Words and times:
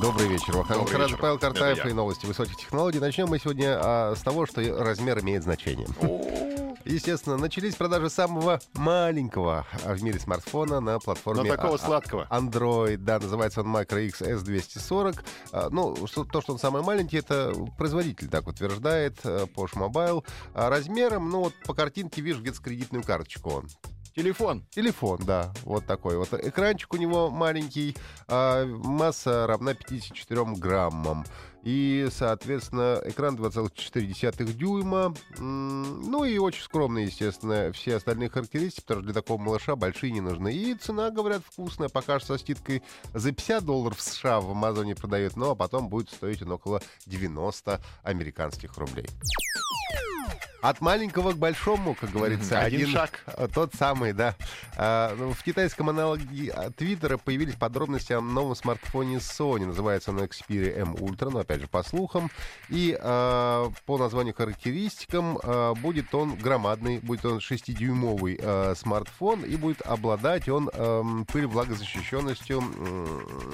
Добрый 0.00 0.28
вечер. 0.28 0.56
Махаил 0.56 0.80
Добрый 0.80 1.06
вечер. 1.06 1.18
Павел 1.18 1.38
Картаев 1.38 1.84
и 1.86 1.92
новости 1.92 2.26
высоких 2.26 2.56
технологий. 2.56 2.98
Начнем 2.98 3.28
мы 3.28 3.38
сегодня 3.38 3.78
а, 3.80 4.14
с 4.16 4.20
того, 4.22 4.46
что 4.46 4.60
размер 4.82 5.20
имеет 5.20 5.42
значение. 5.42 5.86
Естественно, 6.84 7.36
начались 7.36 7.76
продажи 7.76 8.10
самого 8.10 8.60
маленького 8.74 9.66
а, 9.84 9.94
в 9.94 10.02
мире 10.02 10.18
смартфона 10.18 10.80
на 10.80 10.98
платформе 10.98 11.42
Но 11.42 11.56
такого 11.56 11.74
а- 11.74 11.76
а- 11.76 11.78
сладкого. 11.78 12.26
Android. 12.30 12.96
Да, 12.98 13.18
называется 13.20 13.60
он 13.60 13.74
Micro 13.74 14.04
X 14.06 14.22
S240. 14.22 15.20
А, 15.52 15.68
Ну, 15.70 16.06
что- 16.06 16.24
то, 16.24 16.40
что 16.40 16.52
он 16.54 16.58
самый 16.58 16.82
маленький, 16.82 17.18
это 17.18 17.52
производитель 17.78 18.28
так 18.28 18.46
утверждает, 18.48 19.18
Porsche 19.24 19.74
Mobile. 19.76 20.24
А 20.54 20.70
размером, 20.70 21.28
ну 21.30 21.40
вот 21.44 21.54
по 21.66 21.74
картинке 21.74 22.20
вижу 22.20 22.40
где-то 22.40 22.60
кредитную 22.62 23.04
карточку 23.04 23.50
он. 23.50 23.68
Телефон. 24.14 24.64
Телефон, 24.70 25.20
да, 25.24 25.52
вот 25.64 25.86
такой 25.86 26.16
вот. 26.16 26.32
Экранчик 26.34 26.92
у 26.92 26.96
него 26.96 27.30
маленький, 27.30 27.96
а 28.28 28.66
масса 28.66 29.46
равна 29.46 29.74
54 29.74 30.44
граммам. 30.56 31.24
И, 31.62 32.08
соответственно, 32.10 33.00
экран 33.04 33.36
2,4 33.36 34.52
дюйма. 34.52 35.14
Ну 35.38 36.24
и 36.24 36.36
очень 36.38 36.62
скромный, 36.62 37.04
естественно, 37.04 37.70
все 37.72 37.96
остальные 37.96 38.30
характеристики, 38.30 38.82
потому 38.82 39.00
что 39.02 39.12
для 39.12 39.14
такого 39.14 39.40
малыша 39.40 39.76
большие 39.76 40.10
не 40.10 40.20
нужны. 40.20 40.52
И 40.52 40.74
цена, 40.74 41.10
говорят, 41.10 41.42
вкусная. 41.48 41.88
Пока 41.88 42.18
что 42.18 42.36
со 42.36 42.38
скидкой 42.38 42.82
за 43.14 43.30
50 43.30 43.64
долларов 43.64 44.00
США 44.00 44.40
в 44.40 44.50
Амазоне 44.50 44.96
продают, 44.96 45.34
а 45.36 45.54
потом 45.54 45.88
будет 45.88 46.10
стоить 46.10 46.42
он 46.42 46.50
около 46.50 46.82
90 47.06 47.80
американских 48.02 48.76
рублей. 48.76 49.06
От 50.62 50.80
маленького 50.80 51.32
к 51.32 51.38
большому, 51.38 51.94
как 51.94 52.10
говорится. 52.12 52.60
Один 52.60 52.88
шаг. 52.88 53.20
а, 53.26 53.48
Тот 53.48 53.74
самый, 53.74 54.12
да. 54.12 54.36
А, 54.76 55.12
ну, 55.18 55.32
в 55.32 55.42
китайском 55.42 55.88
аналоге 55.90 56.52
а, 56.52 56.70
Твиттера 56.70 57.16
появились 57.18 57.56
подробности 57.56 58.12
о 58.12 58.20
новом 58.20 58.54
смартфоне 58.54 59.16
Sony. 59.16 59.66
Называется 59.66 60.12
он 60.12 60.18
Xperia 60.20 60.72
M 60.78 60.94
Ultra, 60.94 61.30
но 61.30 61.40
опять 61.40 61.60
же 61.62 61.66
по 61.66 61.82
слухам. 61.82 62.30
И 62.68 62.96
а, 63.00 63.70
по 63.86 63.98
названию 63.98 64.34
характеристикам 64.34 65.38
будет 65.82 66.14
он 66.14 66.36
громадный, 66.36 67.00
будет 67.00 67.24
он 67.24 67.38
6-дюймовый 67.38 68.38
а, 68.40 68.74
смартфон 68.76 69.44
и 69.44 69.56
будет 69.56 69.82
обладать 69.82 70.48
он 70.48 70.70
ам, 70.72 71.26
пыль-влагозащищенностью 71.26 72.62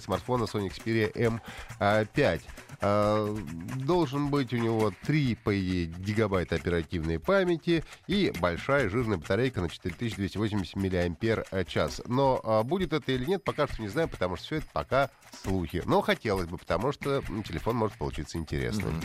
смартфона 0.00 0.44
Sony 0.44 0.70
Xperia 0.72 1.40
M5. 1.80 2.42
А, 2.82 3.34
Должен 3.76 4.28
быть 4.28 4.52
у 4.52 4.56
него 4.56 4.92
3, 5.02 5.36
по 5.36 5.52
гигабайта 5.54 6.56
оперативной 6.56 7.18
памяти 7.18 7.84
и 8.06 8.32
большая 8.40 8.88
жирная 8.88 9.18
батарейка 9.18 9.60
на 9.60 9.68
4280 9.68 10.76
мАч. 10.76 11.76
Но 12.06 12.40
а, 12.42 12.62
будет 12.62 12.92
это 12.92 13.12
или 13.12 13.24
нет, 13.24 13.44
пока 13.44 13.66
что 13.66 13.82
не 13.82 13.88
знаю, 13.88 14.08
потому 14.08 14.36
что 14.36 14.44
все 14.46 14.56
это 14.56 14.66
пока 14.72 15.10
слухи. 15.42 15.82
Но 15.86 16.00
хотелось 16.02 16.46
бы, 16.46 16.58
потому 16.58 16.92
что 16.92 17.22
телефон 17.46 17.76
может 17.76 17.96
получиться 17.96 18.38
интересным. 18.38 19.00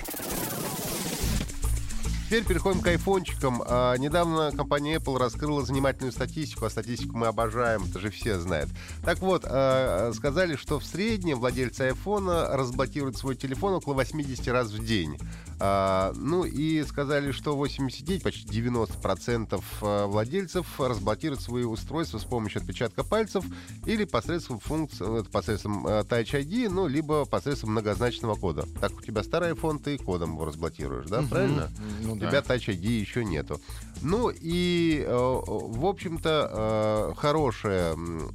Теперь 2.28 2.44
переходим 2.44 2.82
к 2.82 2.88
айфончикам. 2.88 3.64
А, 3.66 3.96
недавно 3.96 4.52
компания 4.52 4.98
Apple 4.98 5.18
раскрыла 5.18 5.66
занимательную 5.66 6.12
статистику, 6.12 6.66
а 6.66 6.70
статистику 6.70 7.16
мы 7.16 7.28
обожаем, 7.28 7.86
это 7.86 8.02
же 8.02 8.10
все 8.10 8.38
знают. 8.38 8.70
Так 9.06 9.20
вот, 9.20 9.44
а, 9.46 10.12
сказали, 10.14 10.58
что 10.58 10.78
в 10.78 10.84
среднем 10.84 11.40
владельцы 11.40 11.84
айфона 11.84 12.50
разблокируют 12.50 13.16
свой 13.16 13.38
телефон 13.38 13.76
около 13.76 13.94
80 13.94 14.46
раз 14.50 14.72
в 14.72 14.86
день. 14.86 15.18
А, 15.60 16.14
ну 16.16 16.46
и 16.46 16.84
сказали, 16.84 17.32
что 17.32 17.56
89, 17.56 18.24
почти 18.24 18.48
90% 18.48 19.64
а, 19.82 20.08
владельцев 20.08 20.80
разблокируют 20.80 21.42
свои 21.42 21.64
устройства 21.64 22.20
с 22.20 22.24
помощью 22.24 22.62
отпечатка 22.62 23.04
пальцев 23.04 23.44
или 23.86 24.06
посредством 24.06 24.60
функции, 24.60 25.24
посредством 25.32 25.86
э, 25.88 26.02
Touch 26.02 26.32
ID, 26.32 26.70
ну, 26.70 26.88
либо 26.88 27.26
посредством 27.26 27.72
многозначного 27.72 28.36
кода. 28.36 28.66
Так, 28.80 28.94
у 28.98 29.02
тебя 29.02 29.24
старый 29.24 29.52
iPhone, 29.52 29.80
ты 29.80 29.98
кодом 29.98 30.34
его 30.34 30.46
разблокируешь, 30.46 31.08
да, 31.08 31.24
правильно? 31.24 31.72
Ну 32.02 32.14
У 32.14 32.16
да. 32.18 32.30
тебя 32.30 32.40
Touch 32.40 32.68
ID 32.68 33.00
еще 33.00 33.26
нету. 33.26 33.60
Ну 34.02 34.30
и, 34.30 35.04
э, 35.06 35.16
в 35.16 35.86
общем-то, 35.86 37.14
э, 37.16 37.20
хорошая... 37.20 37.96
э, 37.96 38.30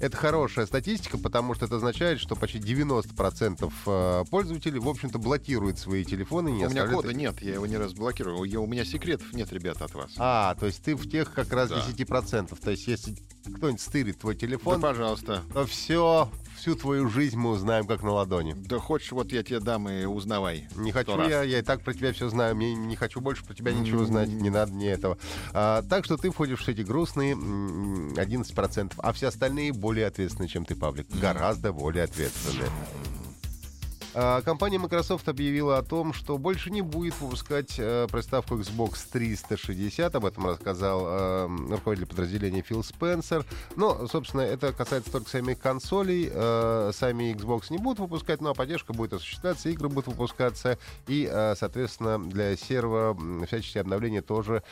Это 0.00 0.16
хорошая 0.16 0.66
статистика, 0.66 1.18
потому 1.18 1.54
что 1.54 1.66
это 1.66 1.76
означает, 1.76 2.20
что 2.20 2.36
почти 2.36 2.58
90% 2.58 3.72
э, 3.86 4.24
пользователей, 4.30 4.78
в 4.78 4.88
общем-то, 4.88 5.18
блокируют 5.18 5.78
свои 5.78 6.04
телефоны. 6.04 6.50
Не 6.50 6.66
У 6.66 6.70
меня 6.70 6.86
кода 6.86 7.12
нет, 7.12 7.40
я 7.42 7.54
его 7.54 7.66
не 7.66 7.76
разблокировал. 7.76 8.44
Я- 8.44 8.60
У 8.60 8.66
меня 8.66 8.84
секретов 8.84 9.32
нет, 9.32 9.52
ребята, 9.52 9.84
от 9.84 9.94
вас. 9.94 10.10
А, 10.18 10.54
то 10.54 10.66
есть 10.66 10.82
ты 10.82 10.94
в 10.94 11.08
тех 11.08 11.32
как 11.32 11.52
раз 11.52 11.70
Да. 11.70 11.76
10%. 11.80 12.58
То 12.60 12.70
есть 12.70 12.86
если 12.86 13.16
кто-нибудь 13.42 13.80
стырит 13.80 14.18
твой 14.18 14.34
Да, 14.34 14.40
телефон, 14.40 14.80
пожалуйста. 14.80 15.42
то 15.52 15.66
все, 15.66 16.28
всю 16.56 16.74
твою 16.74 17.08
жизнь 17.08 17.36
мы 17.36 17.50
узнаем 17.50 17.86
как 17.86 18.02
на 18.02 18.12
ладони. 18.12 18.54
Да 18.56 18.78
хочешь, 18.78 19.12
вот 19.12 19.32
я 19.32 19.42
тебе 19.42 19.60
дам 19.60 19.88
и 19.88 20.04
узнавай. 20.04 20.68
Не 20.76 20.92
хочу 20.92 21.16
раз. 21.16 21.28
я, 21.28 21.42
я 21.42 21.58
и 21.58 21.62
так 21.62 21.82
про 21.82 21.92
тебя 21.94 22.12
все 22.12 22.28
знаю, 22.28 22.54
мне 22.56 22.74
не 22.74 22.96
хочу 22.96 23.20
больше 23.20 23.44
про 23.44 23.54
тебя 23.54 23.72
ничего 23.72 24.04
знать, 24.04 24.28
не 24.28 24.50
надо 24.50 24.72
мне 24.72 24.90
этого. 24.90 25.18
А, 25.52 25.82
так 25.82 26.04
что 26.04 26.16
ты 26.16 26.30
входишь 26.30 26.60
в 26.64 26.68
эти 26.68 26.82
грустные 26.82 27.32
м, 27.32 28.14
11%, 28.14 28.92
а 28.98 29.12
все 29.12 29.28
остальные 29.28 29.72
более 29.72 30.06
ответственны, 30.06 30.48
чем 30.48 30.64
ты, 30.64 30.74
Павлик. 30.76 31.06
Гораздо 31.20 31.72
более 31.72 32.04
ответственны. 32.04 32.64
А, 34.14 34.42
Компания 34.42 34.78
Microsoft 34.78 35.28
объявила 35.28 35.78
о 35.78 35.82
том, 35.82 36.12
что 36.12 36.36
больше 36.36 36.70
не 36.70 36.82
будет 36.82 37.18
выпускать 37.20 37.76
э, 37.78 38.06
приставку 38.10 38.56
Xbox 38.56 38.98
360. 39.10 40.14
Об 40.14 40.26
этом 40.26 40.46
рассказал 40.46 41.04
э, 41.06 41.48
руководитель 41.70 42.08
подразделения 42.08 42.62
Фил 42.62 42.84
Спенсер. 42.84 43.46
Но, 43.76 44.06
собственно, 44.08 44.42
это 44.42 44.72
касается 44.72 45.12
только 45.12 45.30
самих 45.30 45.58
консолей. 45.58 46.30
Э, 46.30 46.90
сами 46.94 47.32
Xbox 47.32 47.66
не 47.70 47.78
будут 47.78 48.00
выпускать, 48.00 48.42
но 48.42 48.54
поддержка 48.54 48.92
будет 48.92 49.14
осуществляться, 49.14 49.70
игры 49.70 49.88
будут 49.88 50.08
выпускаться. 50.08 50.78
И, 51.06 51.30
соответственно, 51.56 52.22
для 52.22 52.56
сервера 52.56 53.16
всяческие 53.46 53.80
обновления 53.80 54.22
тоже 54.22 54.62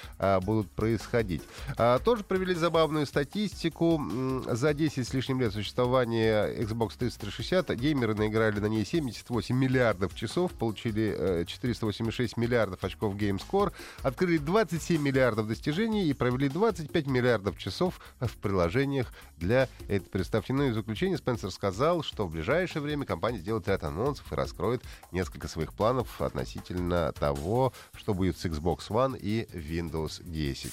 будут 0.43 0.71
происходить. 0.71 1.43
А, 1.77 1.99
Тоже 1.99 2.25
провели 2.25 2.55
забавную 2.55 3.07
статистику. 3.07 4.01
За 4.47 4.75
10 4.75 5.07
с 5.07 5.15
лишним 5.15 5.41
лет 5.41 5.53
существования 5.53 6.49
Xbox 6.62 6.93
360 6.99 7.71
геймеры 7.75 8.15
наиграли 8.15 8.61
на 8.61 8.67
ней 8.67 8.84
78 9.30 9.56
миллиардов 9.56 10.14
часов, 10.14 10.52
получили 10.52 11.14
э, 11.16 11.44
486 11.46 12.36
миллиардов 12.36 12.82
очков 12.82 13.14
GameScore, 13.14 13.72
открыли 14.02 14.38
27 14.38 15.00
миллиардов 15.00 15.48
достижений 15.48 16.08
и 16.08 16.12
провели 16.12 16.48
25 16.48 17.06
миллиардов 17.06 17.56
часов 17.58 18.00
в 18.20 18.36
приложениях 18.38 19.12
для 19.36 19.68
этой 19.88 20.08
приставки. 20.08 20.52
Ну 20.52 20.64
и 20.64 20.70
в 20.70 20.74
заключение 20.74 21.18
Спенсер 21.18 21.50
сказал, 21.50 22.02
что 22.02 22.26
в 22.26 22.32
ближайшее 22.32 22.82
время 22.82 23.06
компания 23.06 23.38
сделает 23.38 23.68
ряд 23.68 23.84
анонсов 23.84 24.32
и 24.32 24.34
раскроет 24.34 24.82
несколько 25.12 25.48
своих 25.48 25.72
планов 25.72 26.20
относительно 26.20 27.12
того, 27.12 27.72
что 27.97 28.14
будет 28.14 28.36
с 28.36 28.44
Xbox 28.44 28.88
One 28.88 29.18
и 29.18 29.47
Windows 29.52 30.22
10. 30.24 30.72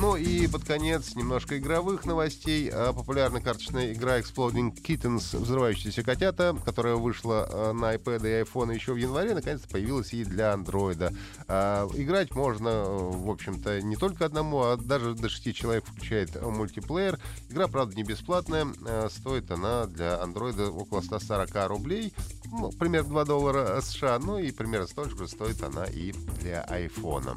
Ну 0.00 0.16
и 0.16 0.46
под 0.46 0.64
конец 0.64 1.14
немножко 1.14 1.58
игровых 1.58 2.06
новостей. 2.06 2.70
А, 2.72 2.94
Популярная 2.94 3.42
карточная 3.42 3.92
игра 3.92 4.18
Exploding 4.18 4.72
Kittens 4.72 5.38
«Взрывающиеся 5.38 6.02
котята», 6.02 6.56
которая 6.64 6.94
вышла 6.94 7.46
а, 7.46 7.72
на 7.74 7.94
iPad 7.94 8.20
и 8.20 8.42
iPhone 8.42 8.74
еще 8.74 8.94
в 8.94 8.96
январе, 8.96 9.34
наконец-то 9.34 9.68
появилась 9.68 10.14
и 10.14 10.24
для 10.24 10.54
Android. 10.54 11.14
А, 11.48 11.86
Играть 11.92 12.34
можно, 12.34 12.68
э, 12.68 13.10
в 13.12 13.28
общем-то, 13.28 13.82
не 13.82 13.96
только 13.96 14.24
одному, 14.24 14.62
а 14.62 14.78
даже 14.78 15.14
до 15.14 15.28
шести 15.28 15.52
человек 15.52 15.84
включает 15.84 16.34
э, 16.34 16.48
мультиплеер. 16.48 17.18
Игра, 17.50 17.68
правда, 17.68 17.94
не 17.94 18.02
бесплатная. 18.02 18.68
Стоит 19.10 19.50
она 19.50 19.84
для 19.84 20.14
Android 20.14 20.66
около 20.70 21.02
140 21.02 21.68
рублей. 21.68 22.14
Ну, 22.46 22.70
примерно 22.70 23.10
2 23.10 23.24
доллара 23.26 23.80
США. 23.82 24.18
Ну 24.18 24.38
и 24.38 24.50
примерно 24.50 24.86
столько 24.86 25.18
же 25.18 25.28
стоит 25.28 25.62
она 25.62 25.84
и 25.84 26.12
для 26.40 26.64
iPhone. 26.70 27.36